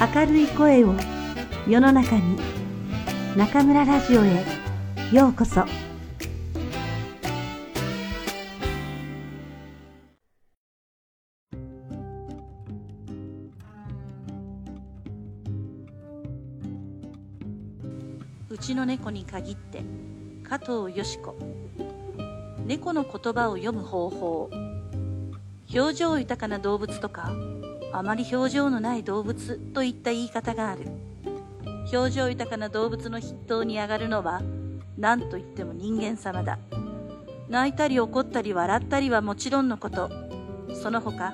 [0.00, 0.94] 明るい声を
[1.68, 2.38] 世の中に
[3.36, 4.46] 中村ラジオへ
[5.12, 5.60] ようこそ。
[18.48, 19.82] うちの猫に限って
[20.48, 21.36] 加藤よし子。
[22.66, 24.50] 猫の言葉を読む方法。
[25.72, 27.32] 表情豊かな動物とか
[27.92, 30.82] あまり表情のない動物といった言い方がある。
[31.92, 34.42] 表情豊かな動物の筆頭に上がるのは
[34.96, 36.58] 何と言っても人間様だ。
[37.48, 40.10] 泣いたり怒ったり笑ったりはもちろんのこと。
[40.72, 41.32] その他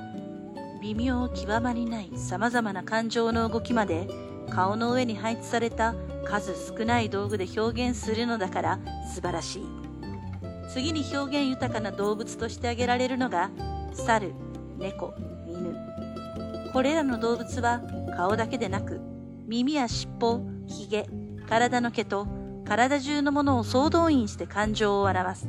[0.80, 4.08] 微妙極まりない様々な感情の動きまで
[4.50, 5.94] 顔の上に配置された
[6.24, 8.78] 数少ない道具で表現するのだから
[9.14, 9.62] 素晴らしい。
[10.72, 13.50] 次に表現豊かな動物として挙げられるのが
[13.92, 14.32] 猿
[14.78, 15.14] 猫。
[16.76, 17.80] これらの動物は
[18.14, 19.00] 顔だけでなく
[19.46, 21.08] 耳や尻尾ひげ
[21.48, 22.26] 体の毛と
[22.66, 25.48] 体中のものを総動員して感情を表す。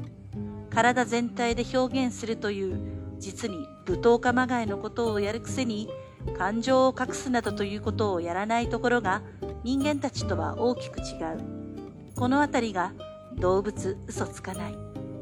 [0.69, 2.79] 体全体で表現するという
[3.19, 5.89] 実に舞踏家まがいのことをやるくせに
[6.37, 9.21] 感情を隠すなどということをやらないところが
[9.65, 12.15] 人間たちとは大きく違う。
[12.15, 12.93] このあたりが
[13.35, 14.77] 動物嘘つかない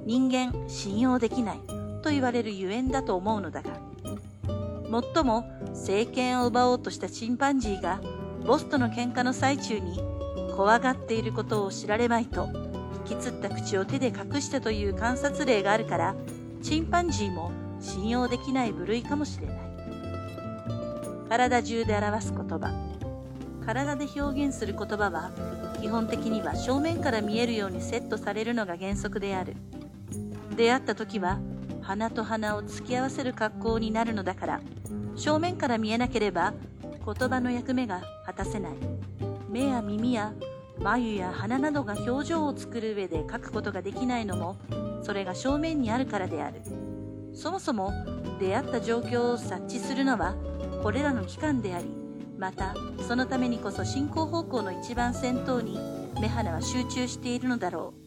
[0.06, 1.62] 人間信用できない
[2.04, 3.85] と言われるゆえんだと思うのだが
[4.90, 8.02] もっとも政権を奪おうとしたチンパンジーが
[8.46, 10.00] ボスとの喧嘩の最中に
[10.56, 12.48] 怖がっていることを知られまいと
[13.10, 16.16] 引きつった口を手で隠したという観察例があるから
[16.62, 19.58] チンパンジーも信用できない部類かもしれない。
[21.30, 22.74] 体中で表す言葉。
[23.66, 25.32] 体で表現する言葉は
[25.82, 29.56] 基本的には正面から見えるようにセットされるのが原則である。
[30.56, 31.40] 出会った時は
[31.86, 34.62] 鼻と鼻を突き合わせる格好になるのだから。
[35.16, 36.54] 正面から見えなければ
[37.06, 38.74] 言葉の役目が果たせない。
[39.50, 40.34] 目や耳や
[40.80, 44.58] 眉や鼻などが表情を作る上で書くことができないのも
[45.04, 46.62] それが正面にあるからである。
[47.34, 47.94] そもそも
[48.40, 50.36] 出会った状況を察知するのは
[50.82, 51.86] これらの器官であり
[52.38, 52.74] また
[53.08, 55.80] そのためにこそ進行方向の一番先頭に
[56.20, 58.05] 目鼻は集中しているのだろう。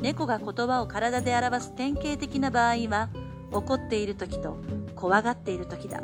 [0.00, 3.08] 猫が言葉を体で表す典型的な場合は
[3.50, 4.58] 怒っている時と
[4.94, 6.02] 怖がっている時だ。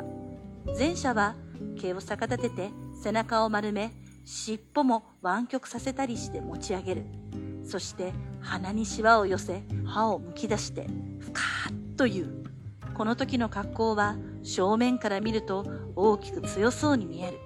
[0.77, 1.35] 前者は
[1.79, 2.69] 毛を逆立てて
[3.01, 3.91] 背中を丸め
[4.25, 7.05] 尻尾も湾曲させたりして持ち上げる。
[7.63, 10.87] そして鼻にシワを寄せ歯をむき出して
[11.19, 12.43] ふかーっという。
[12.93, 17.39] この時の格好は正面から見ると大きく強そうに見える。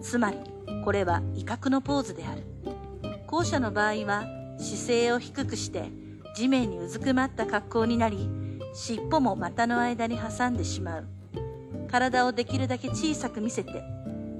[0.00, 0.38] つまり
[0.84, 2.44] これは威嚇のポーズである。
[3.26, 4.24] 後者の場合は
[4.58, 5.90] 姿勢を低くして
[6.34, 8.28] 地面にうずくまった格好になり
[8.74, 11.06] 尻尾も股の間に挟んでしまう。
[11.88, 13.82] 体をできるだけ小さく見せて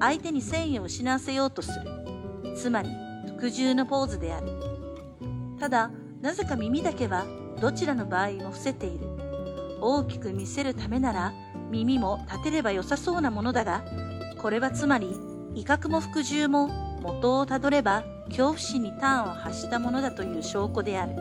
[0.01, 2.55] 相手に繊維を失わせようとする。
[2.57, 2.91] つまり
[3.37, 4.49] 服従のポーズである。
[5.59, 5.91] ただ
[6.21, 7.25] なぜか耳だけは
[7.61, 9.07] どちらの場合も伏せている。
[9.81, 11.33] 大きく見せるためなら
[11.71, 13.85] 耳も立てれば良さそうなものだが
[14.39, 15.09] これはつまり
[15.55, 21.13] 威嚇も服従も元をたどれば恐怖心に端を発したものだという証拠である。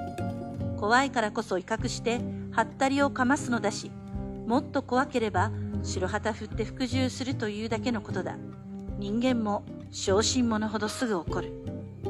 [0.79, 2.19] 怖いからこそ威嚇して
[2.51, 3.91] はったりをかますのだし
[4.46, 5.51] もっと怖ければ
[5.84, 8.35] 白旗振って服従するというだけのことだ。
[8.97, 11.51] 人間も小心者ほどすぐ怒る。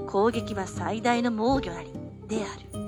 [0.07, 1.91] 攻撃は最大の防御なり
[2.27, 2.79] である。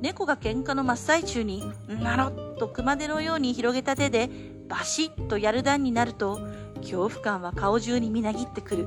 [0.00, 4.28] 猫が喧嘩の真っ最中になろっと熊手のように広げた手で
[4.68, 6.40] バシッとやる段になると
[6.76, 8.86] 恐怖感は顔中にみなぎってくる。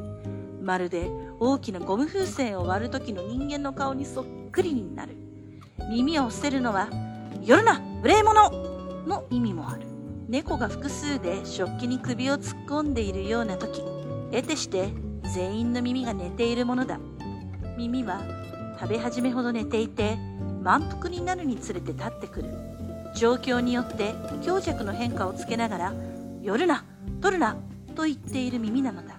[0.61, 1.09] まるで
[1.43, 5.17] 大きなゴム風船を割る時の人間の顔にそっくりになる。
[5.89, 6.87] 耳を伏せるのは
[7.43, 8.51] 「夜な無礼者!」
[9.07, 9.81] の意味もある。
[10.29, 13.81] 猫が複数で食器に首を突っ込んでいるような時
[14.31, 14.93] 得てして
[15.33, 16.99] 全員の耳が寝ているものだ。
[17.75, 18.21] 耳は
[18.79, 20.19] 食べ始めほど寝ていて
[20.61, 22.49] 満腹になるにつれて立ってくる。
[23.15, 24.13] 状況によって
[24.43, 25.93] 強弱の変化をつけながら
[26.43, 26.85] 「寄るな
[27.19, 27.55] 取るな」
[27.97, 29.15] と言っている耳なのだ。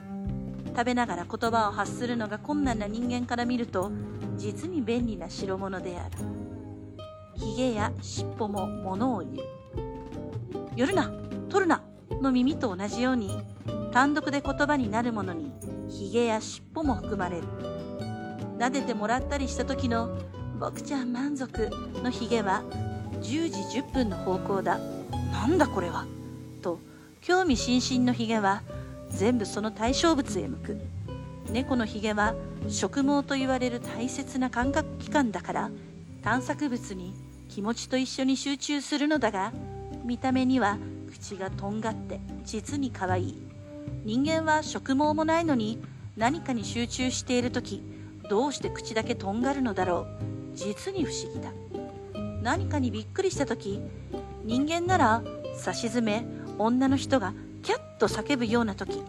[0.74, 3.92] 食べながら言葉を発するのが困難な人間から見ると
[4.36, 6.16] 実に便利な代物である。
[7.34, 9.34] ヒゲや尻尾も物を言う。
[10.76, 11.10] 寄るな
[11.48, 11.82] 取るな
[12.20, 13.42] の耳と同じように
[13.92, 15.52] 単独で言葉になるものに
[15.88, 17.44] ヒゲや尻尾も含まれる。
[18.58, 20.16] 撫でてもらったりした時の
[20.60, 21.68] 「僕ちゃん満足」
[22.02, 22.62] のヒゲは
[23.20, 23.20] 10
[23.70, 24.78] 時10分の方向だ。
[25.32, 26.06] なんだこれは？
[26.62, 26.78] と
[27.20, 28.62] 興味津々のヒゲは
[29.16, 30.80] 全部その対象物へ向く。
[31.50, 32.34] 猫のヒゲは
[32.68, 35.70] 植毛と言われる大切な感覚器官だから
[36.22, 37.14] 探索物に
[37.48, 39.52] 気持ちと一緒に集中するのだが
[40.04, 40.78] 見た目には
[41.10, 43.42] 口がとんがって実に可愛い。
[44.04, 45.80] 人間は植毛もないのに
[46.16, 47.82] 何かに集中している時
[48.30, 50.06] どうして口だけとんがるのだろ
[50.54, 50.56] う。
[50.56, 51.52] 実に不思議だ。
[52.42, 53.80] 何かにびっくりした時
[54.44, 55.22] 人間なら
[55.54, 56.24] さしずめ
[56.58, 59.02] 女の人がキャッと叫ぶような時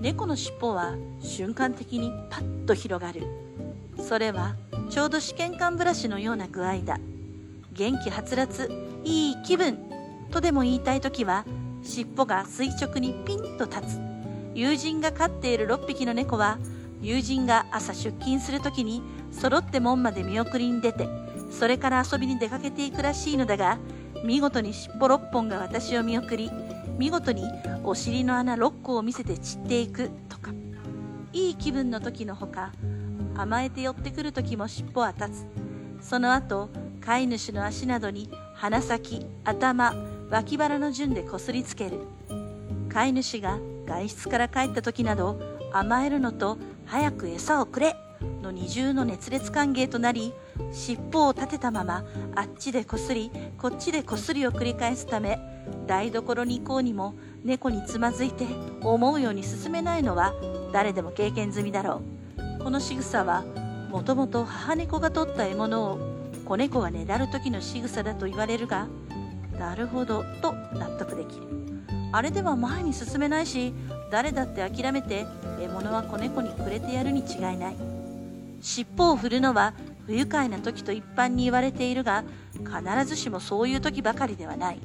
[0.00, 3.22] 猫の尻尾は瞬間的にパッと広がる。
[3.98, 4.56] それは
[4.88, 6.98] ちょうど試験管ブラシのような具合だ。
[7.72, 8.70] 元気はつらつ
[9.04, 9.78] いい気分
[10.30, 11.44] とでも言いたい時は
[11.82, 14.00] 尻尾が垂直にピンと立つ。
[14.54, 16.58] 友人が飼っている6匹の猫は
[17.02, 21.08] 友人が朝出勤する時に揃って門まで見送りに出て
[21.50, 23.78] それから遊びに出かけていくらしいのだが
[24.24, 26.50] 見事に尻尾6本が私を見送り
[26.98, 27.44] 見事に
[27.90, 30.52] お尻の穴6個を見せて散っていくとか。
[31.32, 32.70] いい気分の時のほか
[33.36, 35.44] 甘えて寄ってくる時も尻尾は立
[36.00, 36.06] つ。
[36.08, 36.70] その後
[37.00, 39.92] 飼い主の足などに鼻先頭
[40.30, 41.98] 脇腹の順でこすりつける。
[42.88, 45.40] 飼い主が外出から帰った時など
[45.72, 47.96] 甘えるのと早く餌をくれ
[48.40, 50.32] の二重の熱烈歓迎となり
[50.70, 52.04] 尻尾を立てたまま
[52.36, 55.40] あっちでこすりこっちでこすりを繰り返すため
[55.86, 57.14] 台所に行こうにも
[57.44, 58.46] 猫につまずいて
[58.82, 60.34] 思うように進めないのは
[60.72, 62.02] 誰でも経験済みだろ
[62.60, 62.62] う。
[62.62, 63.44] この仕草は
[63.90, 65.98] もともと母猫が取った獲物を
[66.44, 68.88] 子猫がねだる時の仕草だと言われるが
[69.58, 71.46] なるほどと納得できる。
[72.12, 73.72] あれでは前に進めないし
[74.10, 75.26] 誰だって諦めて
[75.60, 77.76] 獲物は子猫にくれてやるに違いない。
[78.60, 79.72] 尻尾を振るのは
[80.06, 82.24] 不愉快な時と一般に言われているが
[82.58, 84.80] 必ずしもそういう時ばかりではない。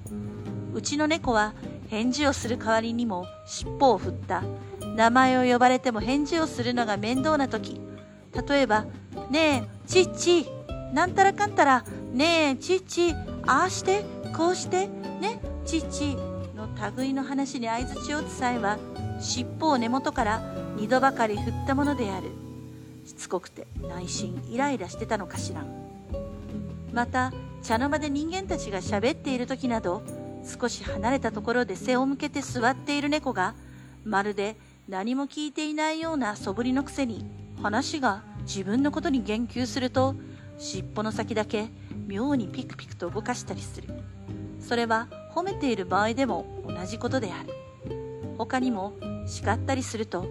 [0.73, 1.53] うちの猫は
[1.89, 4.43] 返事をする代わりにも尻尾を振った。
[4.95, 7.79] 名前を呼ばれても返事をするのが面倒な時。
[8.47, 8.85] 例えば
[9.29, 10.47] 「ねえちっち。
[10.93, 11.83] なんたらかんたら
[12.13, 13.13] ねえちっち。
[13.45, 14.03] ああして
[14.35, 16.15] こうしてねちっち」
[16.55, 16.67] の
[16.97, 18.77] 類の話に相づちを打つ際は
[19.19, 20.41] 尻尾を根元から
[20.77, 22.31] 2度ばかり振ったものである。
[23.05, 25.63] しつこくて内心イライラしてたのかしら。
[26.93, 30.01] また茶の間で人間たちが喋っている時など
[30.45, 33.55] 少し離れたところで背を向けて座っている猫が
[34.03, 34.55] まるで
[34.87, 37.25] 何も聞いていないような素振りのくせに
[37.61, 40.15] 話が自分のことに言及すると
[40.57, 41.67] 尻尾の先だけ
[42.07, 43.89] 妙にピクピクと動かしたりする。
[44.65, 47.53] それは褒めている場合でも同じことである
[48.37, 48.93] 他にも
[49.27, 50.25] 叱ったりすると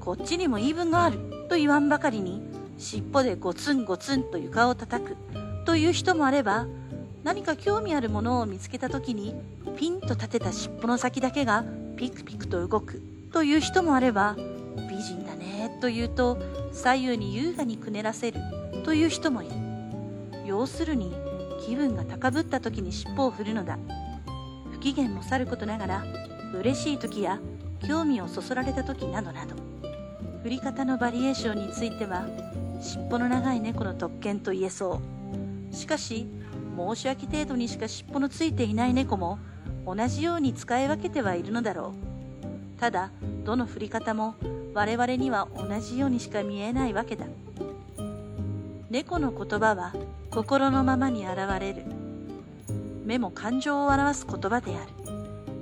[0.00, 1.18] こっちにも言い分がある
[1.50, 2.42] と言わんばかりに
[2.78, 5.16] 尻尾でゴツンゴツンと床を叩く
[5.66, 6.66] という人もあれば
[7.24, 9.34] 何か興味あるものを見つけた時に
[9.78, 11.64] ピンと立てた尻尾の先だけが
[11.96, 13.00] ピクピクと動く
[13.32, 14.36] という人もあれば
[14.90, 16.38] 美人だねと言うと
[16.72, 18.38] 左右に優雅にくねらせる
[18.84, 19.52] という人もいる。
[20.44, 21.14] 要するに
[21.66, 23.78] 気分が高ぶった時に尻尾を振るのだ。
[24.72, 26.04] 不機嫌もさることながら
[26.52, 27.40] 嬉しい時や
[27.88, 29.56] 興味をそそられた時などなど。
[30.42, 32.26] 振り方のバリエーションについては
[32.82, 35.00] 尻尾の長い猫の特権と言えそ
[35.72, 35.74] う。
[35.74, 36.26] しかし
[36.76, 39.38] 申し訳程度にしか尻尾のついていない猫も
[39.86, 41.94] 同じように使い分けてはいるのだろ
[42.76, 42.80] う。
[42.80, 43.10] ただ
[43.44, 44.34] どの振り方も
[44.74, 47.26] 我々には同じようにしか見えないわけだ。
[48.90, 49.92] 猫の言葉は
[50.30, 51.84] 心のままに現れる。
[53.04, 54.90] 目も感情を表す言葉である。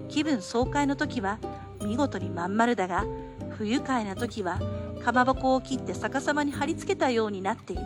[0.08, 1.38] 気分爽快の時は
[1.84, 3.04] 見事にまん丸だが
[3.50, 4.60] 不愉快な時は
[5.04, 7.82] かまぼこを切って逆さまに貼り付けたようになっている。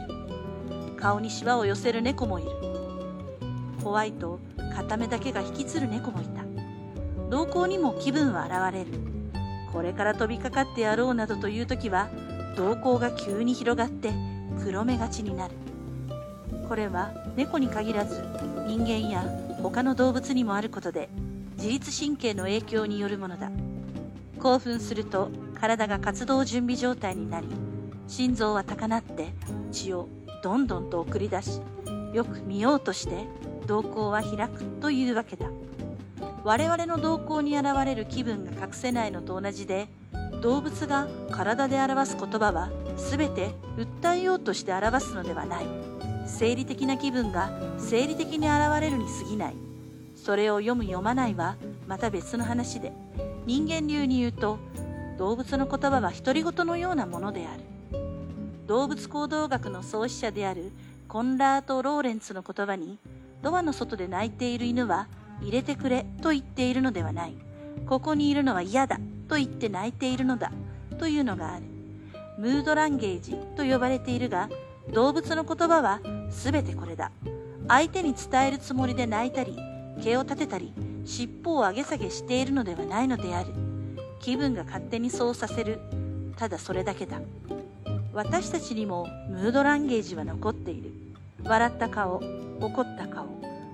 [0.96, 2.75] 顔にしわを寄せる猫もいる。
[3.86, 4.40] 怖いと
[4.74, 6.42] 片目だけが引きつる猫もいた。
[7.30, 8.98] 瞳孔にも気分は現れる。
[9.72, 12.10] これから飛びかかってやろうなどという時は
[12.56, 14.10] 瞳孔が急に広がって
[14.64, 15.54] 黒目がちになる。
[16.68, 18.20] これは猫に限らず
[18.66, 19.22] 人間や
[19.62, 21.08] 他の動物にもあることで
[21.56, 23.52] 自律神経の影響によるものだ。
[24.40, 27.46] 興奮すると体が活動準備状態になり
[28.08, 29.28] 心臓は高鳴って
[29.70, 30.08] 血を
[30.42, 31.60] どんどんと送り出し
[32.12, 33.26] よく見ようとして
[33.66, 35.46] 瞳孔は開くというわけだ。
[36.44, 39.88] 我々の瞳孔に現れる気分が隠せないのと同じで
[40.40, 45.66] 動物が体で表す言葉は全て訴えようとして表すのではない。
[46.26, 49.56] 生理的な気分が生理的に現れるに過ぎない。
[50.14, 51.56] それを読む読まないは
[51.86, 52.92] また別の話で
[53.46, 54.58] 人間流に言うと
[55.18, 57.62] 動物の言葉は独り言のようなものである。
[58.66, 60.72] 動物行動学の創始者である
[61.08, 62.98] コンラート・ローレンツの言葉に
[63.42, 65.08] ドアの外で泣いている犬は
[65.40, 67.34] 入れてくれと言っているのではない
[67.86, 70.52] ここにいるのは嫌だと言って泣いているのだ
[70.98, 71.64] というのがある
[72.38, 74.48] ムードランゲージと呼ばれているが
[74.92, 76.00] 動物の言葉は
[76.30, 77.10] 全てこれだ
[77.68, 79.56] 相手に伝えるつもりで泣いたり
[80.02, 80.72] 毛を立てたり
[81.04, 83.66] 尻尾を上げ下げしているのではないのである
[84.20, 85.78] 気分が勝手にそうさせる。
[86.36, 87.20] ただそれだけだ。
[88.12, 90.90] 私たちにもムードランゲージは残っている。
[91.44, 92.20] 笑った顔、
[92.60, 93.25] 怒った顔、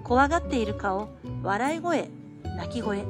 [0.04, 1.09] 怖がっている顔、
[1.42, 2.09] 笑い声、
[2.56, 3.04] 泣き声。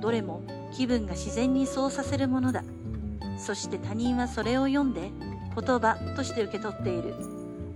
[0.00, 0.42] どれも
[0.74, 2.64] 気分が自然にそうさせるものだ。
[3.36, 5.10] そして他人はそれを読んで
[5.54, 7.14] 言葉として受け取っている。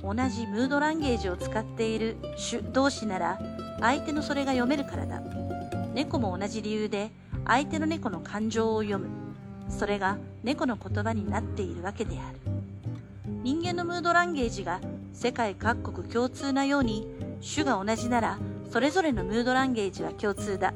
[0.03, 2.17] 同じムードランゲージを使っている
[2.51, 3.39] 種同士なら
[3.81, 5.21] 相手のそれが読めるからだ。
[5.95, 7.11] 猫も同じ理由で
[7.47, 9.09] 相手の猫の感情を読む。
[9.69, 12.39] それが猫の言葉になっているわけである。
[13.43, 14.81] 人間のムードランゲージが
[15.13, 17.07] 世界各国共通なように
[17.43, 18.39] 種が同じなら
[18.71, 20.73] それぞれのムードランゲージは共通だ。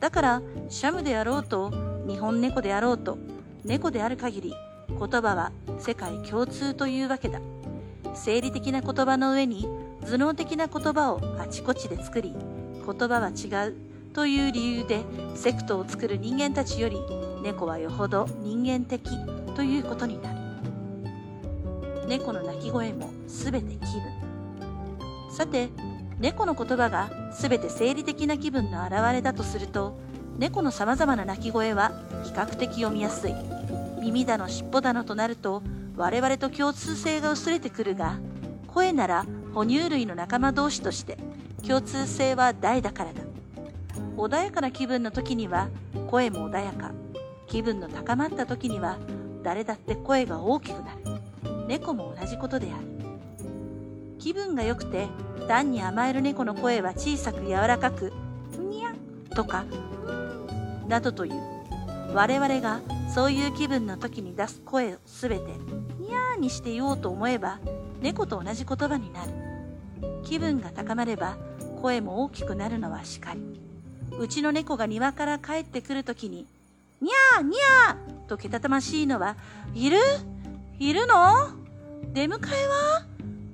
[0.00, 1.70] だからシャムであろうと
[2.06, 3.18] 日本猫であろうと
[3.64, 4.54] 猫である限り
[4.88, 7.40] 言葉は世界共通というわけだ。
[8.14, 9.66] 生理的な言葉の上に
[10.02, 13.74] 頭脳的な言葉をあちこちで作り言葉は違う
[14.12, 15.02] という理由で
[15.34, 16.98] セクトを作る人間たちより
[17.42, 19.08] 猫はよほど人間的
[19.54, 20.31] ということになる
[22.06, 24.02] 猫の鳴き声も全て気分
[25.30, 25.70] さて
[26.18, 29.98] 猫の言葉が全て生理的な気分の表れだとすると
[30.38, 31.92] 猫のさまざまな鳴き声は
[32.24, 33.34] 比較的読みやすい。
[34.00, 35.62] 耳だの尻尾だのとなると
[35.96, 38.18] 我々と共通性が薄れてくるが
[38.66, 41.18] 声なら哺乳類の仲間同士として
[41.66, 43.22] 共通性は大だからだ。
[44.16, 45.68] 穏やかな気分の時には
[46.10, 46.90] 声も穏やか。
[47.46, 48.98] 気分の高まった時には
[49.42, 51.11] 誰だって声が大きくなる。
[51.68, 52.84] 猫も同じことである。
[54.18, 55.08] 気分が良くて
[55.48, 58.12] 単に甘える猫の声は小さく柔らかく
[58.58, 58.94] 「にゃ」
[59.34, 59.64] とか
[60.88, 61.32] 「などという。
[62.14, 62.80] 我々が
[63.14, 65.44] そういう気分の時に出す声をすべて
[65.98, 67.58] 「にゃー」にして言おうと思えば
[68.02, 69.30] 猫と同じ言葉になる。
[70.24, 71.36] 気分が高まれば
[71.80, 73.40] 声も大きくなるのはしかり。
[74.18, 76.46] うちの猫が庭から帰ってくるときに、
[77.00, 79.36] にゃーにゃーとけたたましいのは、
[79.74, 79.98] いる？
[80.82, 81.50] いるの？
[82.12, 83.04] 出迎えは？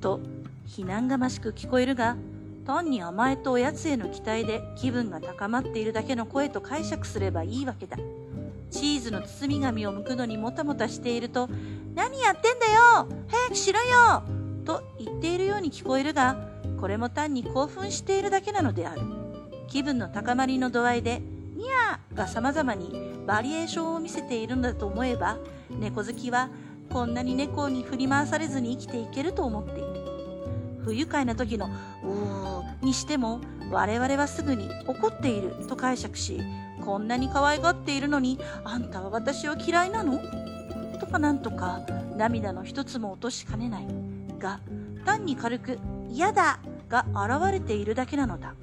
[0.00, 0.18] と、
[0.64, 2.16] 非難がましく聞こえるが、
[2.64, 7.99] 単に甘えとおやつへの期待で気分が高まっているだけの声と解釈すればいいわけだ。
[8.70, 11.50] チーズの包み紙を剥くのにもたもたしていると、
[11.94, 13.06] 何やってんだよ？
[13.28, 14.23] 早くしろよ
[14.64, 16.49] と言っているように聞こえるが、
[16.80, 19.02] これも単に興奮しているだけなのである。
[19.66, 21.20] 気分の高まりの度合いで、
[21.56, 22.90] ニャーが様々に
[23.26, 25.37] バリエーションを見せているんだと思えば、
[25.68, 26.49] 猫好きは
[26.90, 29.88] こんなに猫に振り回されずに生きていけると思っている。
[30.85, 33.40] 不愉快な時のうーにしても
[33.71, 36.40] 我々はすぐに怒っていると解釈し、
[36.85, 40.18] こんなに可愛がっているのにあんたは私を嫌いなの？
[40.99, 41.80] とかなんとか
[42.16, 43.87] 涙の一つも落としかねない
[44.38, 44.61] が
[45.04, 45.78] 単に軽く
[46.09, 48.54] 嫌だが現れているだけなのだ。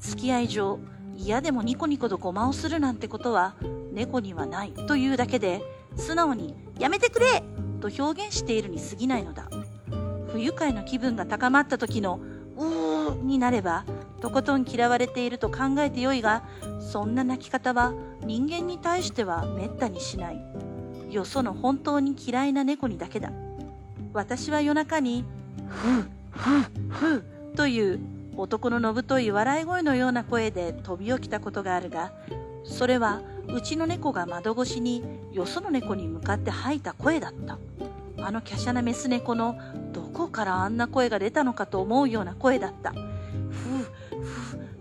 [0.00, 0.78] 付き合い上
[1.16, 3.54] 嫌でもニコニコとごまをするなんてことは
[3.92, 5.62] 猫にはないというだけで
[5.96, 7.42] 素直にやめてくれ
[7.80, 9.48] と表現しているに過ぎないのだ。
[10.32, 12.20] 不愉快な気分が高まった時の
[12.56, 13.84] うーになれば
[14.20, 16.44] とことん嫌われていると考えてよいが
[16.80, 17.92] そんな泣き方は
[18.24, 20.40] 人間に対してはめったにしない。
[21.10, 23.32] よその本当に嫌いな猫にだけだ。
[24.14, 25.24] 私は夜中に
[25.68, 27.24] ふうふうふう
[27.56, 28.00] という
[28.36, 32.12] 男ののぶとい笑い声のような声で飛び起きたことがあるが、
[32.64, 37.58] それはうちの猫が窓越しによその猫に向かって吐いた声だった。
[38.18, 39.58] あの華奢なメス猫の
[39.92, 42.92] どこからあんな声が出たのかと思うような声だった。
[42.92, 43.00] ふう、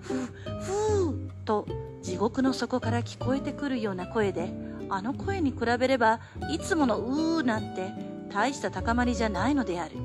[0.01, 0.17] ふう、ふう、
[0.59, 1.65] ふうと
[2.01, 4.53] 地獄の底から聞こえてくるような声で、
[4.89, 6.19] あの声に比べれば
[6.51, 7.91] いつものうーなんて
[8.31, 9.95] 大した高まりじゃないのである。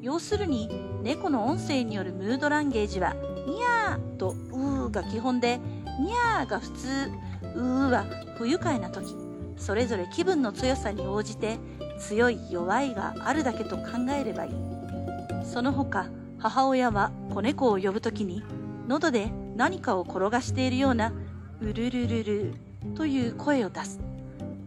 [0.00, 0.68] 要するに
[1.02, 3.14] 猫の音声によるムードランゲージは
[3.46, 5.58] ニャーとうーが基本で
[6.00, 7.10] ニャーが普通
[7.42, 8.04] うーは
[8.36, 9.16] 不愉快な時
[9.56, 11.58] それぞれ気分の強さに応じて
[11.98, 13.84] 強い弱いがあるだけと考
[14.16, 14.52] えればいい。
[15.44, 18.44] その他母親は子猫を呼ぶ時に
[18.86, 21.12] 喉で何かを転がしているような
[21.60, 22.54] うるるるる
[22.94, 23.98] という声を出す。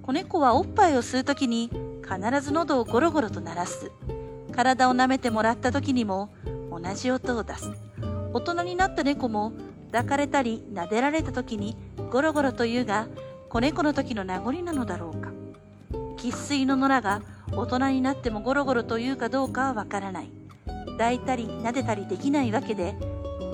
[0.01, 1.72] 子猫はおっぱいを吸う時に
[2.04, 3.92] 必ず喉をゴロゴロと鳴らす。
[4.51, 6.30] 体を舐めてもらった時にも
[6.70, 7.72] 同じ音を出す。
[8.34, 9.54] 大人になった猫も
[9.91, 11.75] 抱かれたり撫でられた時に
[12.12, 13.07] ゴロゴロと言うが、
[13.50, 15.29] 子猫の時の名残なのだろうか。
[16.17, 17.21] 生粋の野良が
[17.51, 20.29] 大人になってもゴロゴロと言うかどうかはわからない。
[20.86, 22.95] 抱いたり撫でたりできないわけで、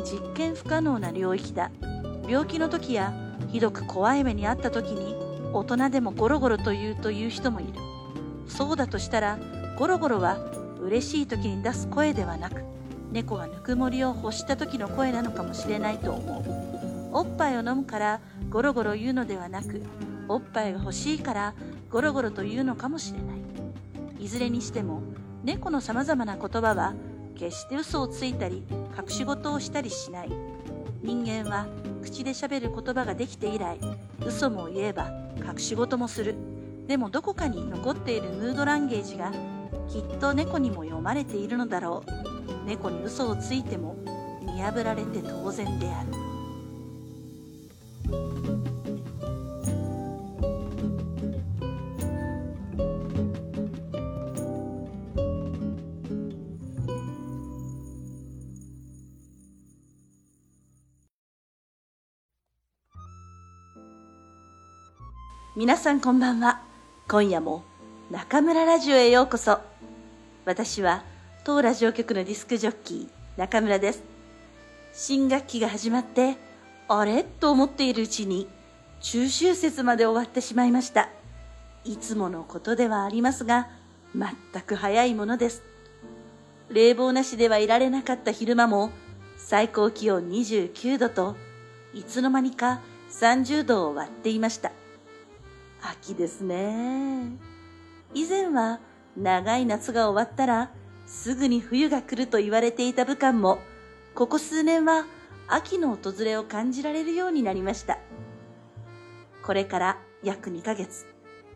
[0.04, 1.72] 実験不可能な領域だ。
[2.28, 3.14] 病気の時や
[3.48, 5.16] ひどく怖い目にあった時に
[5.54, 7.74] 大人でもゴロゴロと言うという人もいる。
[8.48, 9.40] そうだとしたら、
[9.78, 10.38] ゴロゴロは
[10.82, 12.62] 嬉しい時に出す声ではなく
[13.12, 16.40] 猫がぬくもりを欲した時の声なのかもしれないと思
[17.12, 19.82] うおっぱいを飲むからゴロゴロ言うのではなく
[20.28, 21.54] おっぱいが欲しいから
[21.90, 23.38] ゴロゴロと言うのかもしれない。
[24.20, 25.02] いずれにしても
[25.44, 26.94] 猫の様々な言葉は
[27.36, 28.64] 決して嘘をついたり
[28.98, 30.32] 隠し事をしたりしない。
[31.02, 31.68] 人間は
[32.04, 33.80] 口で喋る言葉ができて以来、
[34.26, 35.10] 嘘も言えば
[35.48, 36.36] 隠し事もする。
[36.88, 39.32] でもどこかに残っているムードランゲージが
[39.88, 42.37] きっと猫にも読まれているのだろう。
[42.68, 43.96] 猫に嘘をついても
[44.42, 46.10] 見破られて当然である。
[65.56, 66.62] 皆さんこんばんは。
[67.08, 67.64] 今夜も
[68.12, 69.60] 中村ラジオへようこそ。
[70.46, 71.04] 私は
[71.48, 74.04] 当ラジオ局のディスクジョッキー中村です。
[74.92, 76.36] 新学期が始まって、
[76.90, 77.24] あれ？
[77.24, 78.50] と思っているうちに
[79.00, 81.08] 中秋節まで終わってしまいました。
[81.86, 83.70] いつものことではありますが、
[84.14, 85.64] 全く早いものです。
[86.70, 88.90] 冷房なしではいられなかった昼間も
[89.38, 91.38] 最高気温29度と
[91.94, 94.74] いつの間にか30度を割っていました。
[95.82, 97.32] 秋ですね。
[98.14, 98.82] 以前は
[99.16, 100.72] 長い夏が終わったら
[101.08, 103.60] すぐに冬が来ると言われていた武漢も、
[104.14, 105.06] ここ数年は
[105.48, 107.98] 秋の訪れを感じられるようになりました。
[109.42, 111.06] これから約2ヶ月、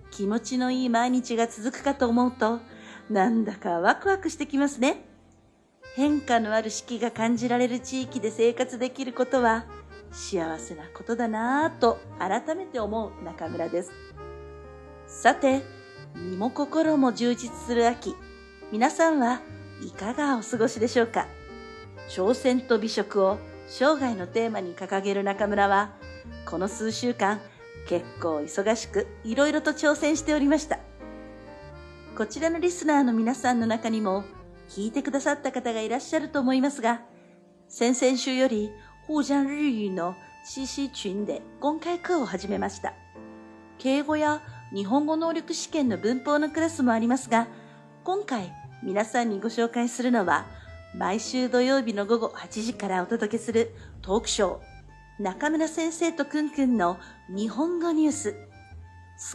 [0.09, 2.61] 気持ちのいい毎日が続くかと思うと、
[3.09, 5.05] なんだかワクワクしてきますね。
[5.95, 9.65] 変化のある四季が感じられる地域で生活できることは
[10.11, 13.91] 幸せなことだなぁと改めて思う中村です。
[15.07, 15.61] さて、
[16.15, 18.15] 身も心も充実する秋。
[18.71, 19.41] 皆さんは
[19.85, 21.27] いかがお過ごしでしょうか？
[22.07, 23.37] 挑戦と美食を
[23.67, 25.91] 生涯のテーマに掲げる中村は、
[26.45, 27.41] この数週間
[27.89, 30.79] 結構忙しくいろいろと挑戦しておりました。
[32.17, 34.23] こちらのリスナーの皆さんの中にも
[34.69, 37.01] 聞いてくださった方がいらっしゃると思いますが、
[37.67, 38.71] 先々週より、
[39.05, 42.93] 互江日語の CC 群で公開課を始めました。
[43.79, 44.41] 敬語や
[44.73, 47.49] 日本語能力試験の文法のクラスもありますが、
[48.03, 48.51] 今回
[48.83, 50.45] 皆さんにご紹介するのは、
[50.95, 56.97] 毎週土曜日の午後8時からお届けするトークショー、中村先生とくんくんの
[57.29, 58.35] 日本語ニュース。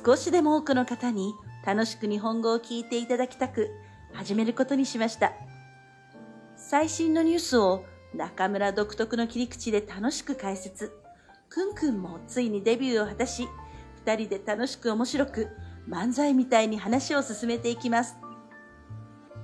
[0.05, 1.33] 少しでも多くの方に
[1.65, 3.71] 楽しく日本語を聞いていただきたく、
[4.13, 5.33] 始めることにしました。
[6.57, 10.93] 最新のニュースを中村独特の切り口で楽しく解説。
[11.49, 13.49] くんくんもついにデビューを果たし、
[14.05, 15.49] 二人で楽しく面白く
[15.89, 18.17] 漫才みたいに話を進めていきます。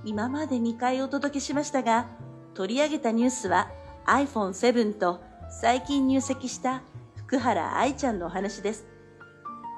[0.04, 2.06] 今まで2回お届けしましたが、
[2.54, 3.70] 取り上げたニュースは
[4.06, 5.20] iPhone7 と
[5.60, 6.82] 最近入籍した
[7.14, 8.84] 福原愛ちゃんのお話です。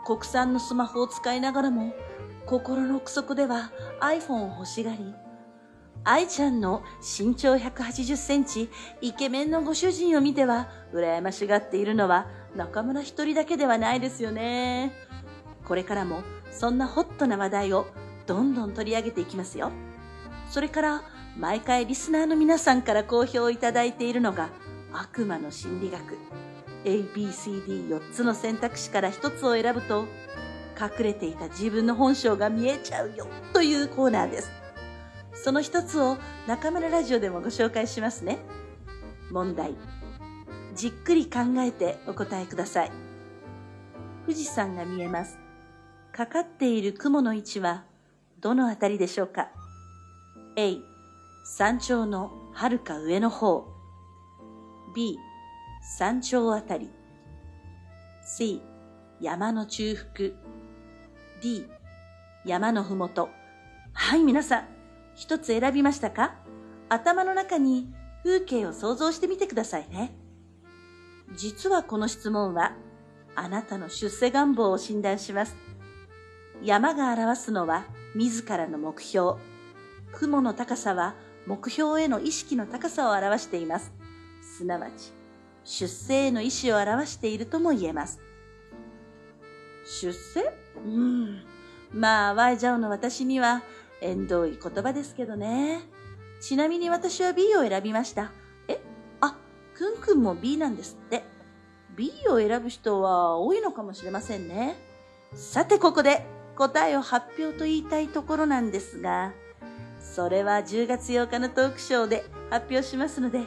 [0.07, 1.93] 国産のスマホを使いながらも、
[2.47, 5.15] 心の奥底では iPhone を欲しがり、
[6.05, 8.71] 愛ちゃんの身長180センチ、
[9.03, 14.93] イケメンのご主人を見ては、羨ましがっているのは中村一人だけではないですよね。
[15.67, 17.87] これからもそんなホットな話題を
[18.27, 19.71] どんどん取り上げていきますよ。
[20.51, 21.03] それから
[21.37, 24.51] 毎回リスナーの皆さんから好評いただいているのが
[24.93, 26.17] 悪魔の心理学。
[26.85, 30.07] ABCD4 つの選択肢から1つを選ぶと
[30.81, 34.51] 隠れていた自分の本性が見えちゃうよというコーナーです。
[35.33, 38.39] その一つを中村ラジオでもご紹介しますね。
[39.31, 39.75] 問題。
[40.75, 42.93] じっくり考えてお答えください。
[44.27, 45.39] 富士山が見えます。
[46.13, 47.85] かかっている雲の位置は
[48.41, 49.49] どのあたりでしょうか？
[50.57, 50.79] ?A、
[51.45, 53.67] 山頂のはるか上の方。
[54.95, 55.19] B、
[55.99, 56.91] 山頂あたり。
[58.25, 58.63] C、
[59.21, 60.31] 山の中腹。
[61.43, 61.67] D、
[62.45, 63.29] 山のふもと。
[63.93, 64.69] はい、皆さん、
[65.15, 66.37] 一つ選びましたか？
[66.89, 70.17] 頭の中に風景を想像してみてくださいね。
[71.37, 72.77] 実はこの質問は、
[73.35, 75.57] あなたの出世願望を診断します。
[76.63, 79.35] 山が表すのは自らの目標。
[80.19, 81.15] 雲の高さは
[81.47, 83.93] 目標への意識の高さを表しています。
[84.41, 85.13] すなわち、
[85.65, 88.21] 出世への意思を表しているとも言えます。
[90.01, 91.43] 出世うん。
[91.93, 93.63] まあ、ワイジャオの私には
[94.01, 95.83] 縁遠い言葉ですけどね。
[96.41, 98.33] ちなみに私は B を選びました。
[98.69, 98.81] え？
[99.21, 99.37] あ、
[99.75, 101.25] くんくんも B なんですって。
[101.97, 104.77] B を選ぶ人は多いのかもしれませんね。
[105.35, 109.33] さてここで答えを発表と言いたいところなんですが、
[110.05, 113.41] それは10月8日のトークショーで発表しますので、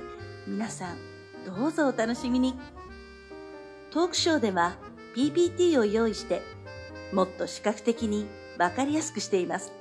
[0.48, 0.98] 皆さん
[1.46, 2.56] どうぞお楽しみに。
[3.92, 4.76] トークショーでは
[5.16, 6.42] PPT を用意して
[7.14, 9.72] もっと視覚的にわかりやすくしています。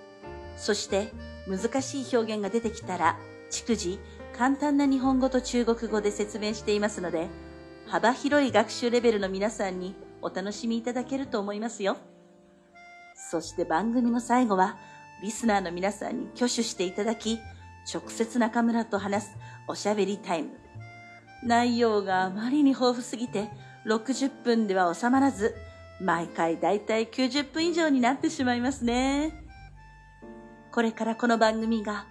[0.56, 1.12] そして
[1.48, 3.18] 難しい表現が出てきたら
[3.50, 3.98] 逐次
[4.36, 7.28] 簡単な日本語と中国語で説明していますので
[7.86, 11.96] 幅広い学習レベルの皆さんにお楽しみいただけると思いますよ。
[13.30, 14.76] そして番組の最後は
[15.22, 17.38] リスナーの皆さんに挙手していただき
[17.92, 19.36] 直接中村と話す
[19.68, 20.50] おしゃべりタイム。
[21.44, 23.50] 内容があまりに豊富すぎて
[23.86, 25.54] 60分では収まらず
[26.00, 29.32] 毎回だいたい90分以上になってしまいますね。
[30.72, 32.06] これからこの番組が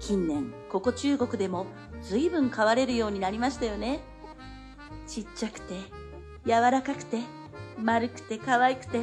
[0.00, 1.66] 近年、ここ中国でも
[2.00, 4.00] 随分飼われるようになりましたよね。
[5.06, 5.74] ちっちゃくて、
[6.46, 7.18] 柔らかくて、
[7.78, 9.02] 丸くて可愛くて、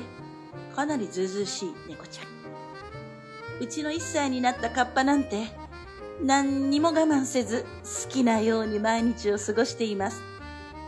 [0.75, 3.63] かなりずうずうしい猫ちゃん。
[3.63, 5.43] うちの1歳になったカッパなんて、
[6.23, 10.23] 何にも我慢せず好きなように毎日を過ごしています。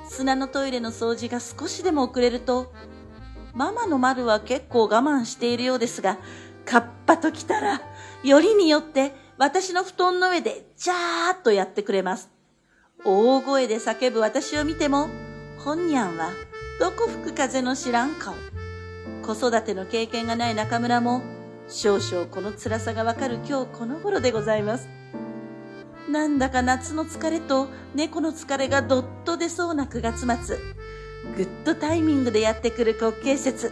[0.10, 2.74] 砂のトイレの掃除が少しでも遅れると、
[3.56, 6.18] ママの丸は結構我慢しているようですが、
[6.66, 7.82] カッパと来たら、
[8.24, 12.30] よりによって私の布団の上でジャーっとやってくれます。
[13.06, 15.08] 大声で叫ぶ私を見ても、
[15.60, 16.32] 本にゃんは
[16.80, 18.36] どこ吹く風の知らん顔。
[19.26, 21.22] 子育ての経験がない中村も、
[21.70, 24.90] 少々この辛さがわかる今日この頃でございます。
[26.10, 30.60] なんだか夏の疲れと猫の疲れがどっと出そうな9月末。
[31.36, 33.72] ぐっとタイミングでやってくる国慶節。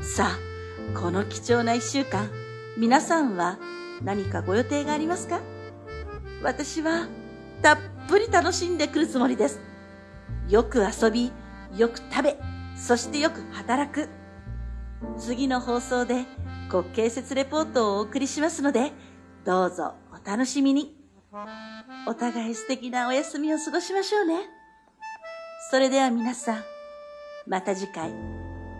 [0.00, 2.30] さあ、この貴重な一週間、
[2.76, 3.58] 皆さんは
[4.02, 5.40] 何かご予定がありますか？
[6.42, 7.06] 私は
[7.62, 9.60] たっぷり楽しんでくるつもりです。
[10.48, 11.30] よく遊び、
[11.76, 12.38] よく食べ、
[12.76, 14.08] そしてよく働く。
[15.18, 16.24] 次の放送で
[16.68, 18.92] 国慶節レポートをお送りしますので、
[19.44, 20.96] どうぞお楽しみに。
[22.08, 24.48] お互い素敵なお休みを過ごしましょうね。
[25.70, 26.64] それでは皆さん、
[27.46, 28.12] また次回、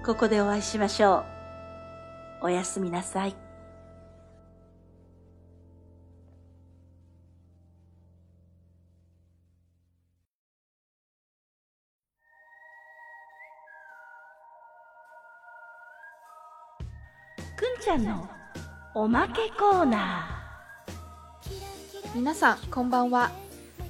[0.04, 1.18] ここでお会いしましょ
[2.40, 2.46] う。
[2.46, 3.36] おやすみなさい。
[17.56, 18.28] くんちゃんの
[18.96, 23.30] おまけコーナー皆さんこんばんは。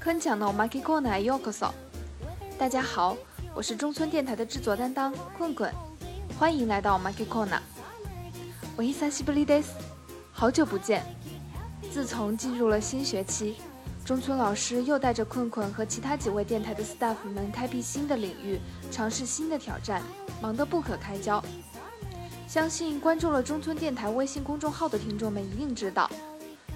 [0.01, 1.90] 坤讲的 m a k i Corner へようこそ。
[2.61, 3.17] 大家好，
[3.55, 5.73] 我是中村电台的制作担当困困，
[6.39, 7.59] 欢迎来到 m a k i Corner。
[8.77, 9.71] 我伊萨西布利德斯，
[10.31, 11.03] 好久不见。
[11.91, 13.57] 自从进入了新学期，
[14.05, 20.03] 中村老师又带着困困和其他几位电台的 staff 们开辟新的领域，尝试新的挑战，
[20.43, 21.43] 忙得不可开交。
[22.47, 26.11] 相信关注了中村电台微信公众号的听众们一定知道，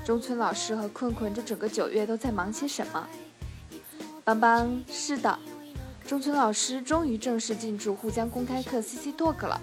[0.02, 3.06] 中村老师和困困这整个九月都在忙些什么。
[4.24, 5.38] 邦邦，是的，
[6.14, 9.60] 中村老师终于正式进驻沪江公开课 CC Talk 了。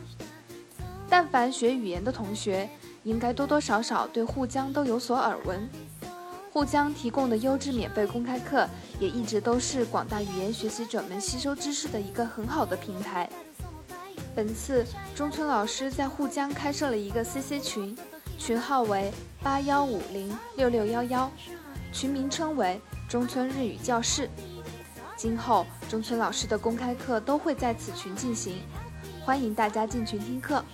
[1.10, 2.70] 但凡学语言的同学，
[3.04, 5.66] 应该多多少少对沪江都有所耳闻。
[6.52, 8.68] 沪江提供的优质免费公开课，
[9.00, 13.30] 也一直都是广大语言学习者们吸收知识的一个很好的平台。
[14.36, 14.86] 本次
[15.16, 17.98] 中村老师在沪江开设了一个 CC 群，
[18.38, 19.10] 群号为
[19.42, 21.32] 八幺五零六六幺幺，
[21.94, 24.30] 群名称为中村日语教室。
[25.22, 28.56] 今后中村老师的公开课都会在此群进行，
[29.24, 30.66] 欢迎大家进群听课。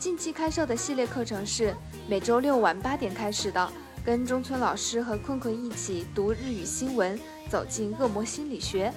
[0.00, 1.76] 近期开设的系列课程是
[2.08, 8.90] 每周六晚八点开始的，跟中村老师和困困一起读日语新闻，走进恶魔心理学。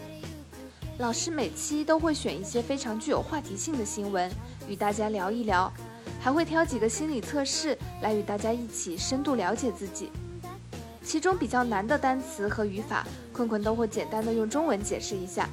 [1.00, 4.32] 老师每期都会选一些非常具有话题性的新闻，
[4.66, 5.70] 与大家聊一聊，
[6.22, 10.10] 还会挑几个心理测试来与大家一起深度了解自己。
[11.08, 15.48] 其中比较难的单词和语法，困困都会简单的用中文解释一下。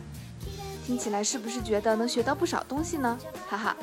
[0.85, 3.17] 听起来是不是觉得能学到不少东西呢？
[3.49, 3.77] 哈哈。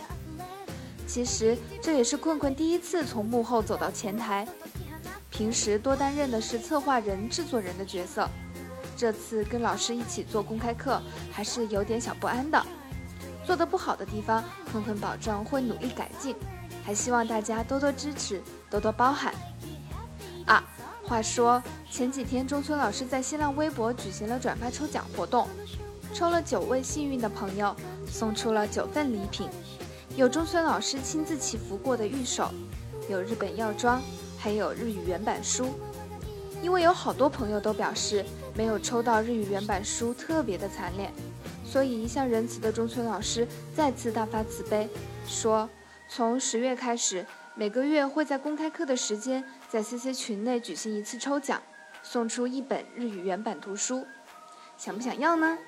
[1.08, 4.46] 其实这也是困困第一次从幕后走到前台，
[5.30, 8.28] 平时多担任的是策划人、制作人的角色。
[8.98, 12.62] 这次跟老师一起做公开课，还是有点小不安的。
[13.46, 16.36] 做得不好的地方，困困保证会努力改进，
[16.84, 19.34] 还希望大家多多支持，多多包涵。
[20.46, 20.64] 啊，
[21.12, 25.46] 话说前几天中村老师在新浪微博举行了转发抽奖活动，
[26.14, 27.76] 抽了九位幸运的朋友，
[28.08, 29.50] 送出了九份礼品，
[30.16, 32.50] 有中村老师亲自祈福过的玉手，
[33.10, 34.02] 有日本药妆，
[34.40, 35.68] 还有日语原版书。
[36.62, 38.24] 因为有好多朋友都表示
[38.56, 41.12] 没有抽到日语原版书，特别的惨烈。
[41.66, 43.46] 所以，一向仁慈的中村老师
[43.76, 44.88] 再次大发慈悲，
[45.28, 45.70] 说
[46.08, 51.61] 从十月开始，每个月会在公开课的时间，在 CC 群内举行一次抽奖，
[52.03, 54.07] 送出一本日语原版图书。
[54.77, 55.59] 想不想要呢？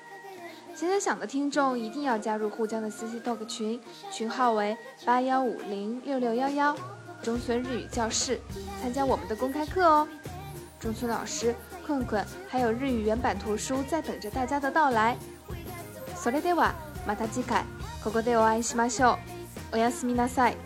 [0.75, 3.81] 现在想的听众一定要加入沪江的 CC Talk 群，
[4.11, 6.75] 群号为八幺五零六六幺幺，
[7.21, 8.39] 中村日语教室，
[8.81, 10.07] 参加我们的公开课哦。
[10.79, 11.53] 中村老师、
[11.85, 15.17] 困困还有日语原版图书在等着大家的到来。
[16.15, 16.73] それでは
[17.05, 17.63] また次回
[18.03, 19.17] ここでお会いしましょ
[19.71, 19.75] う。
[19.75, 20.57] おやすみなさい。